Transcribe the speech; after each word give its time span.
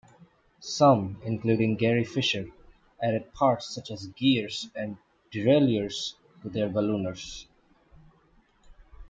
Some, 0.59 1.21
including 1.23 1.75
Gary 1.75 2.03
Fisher, 2.05 2.47
added 3.03 3.31
parts 3.35 3.67
such 3.75 3.91
as 3.91 4.07
gears 4.07 4.67
and 4.75 4.97
derailleurs 5.31 6.15
to 6.41 6.49
their 6.49 6.69
ballooners. 6.69 7.45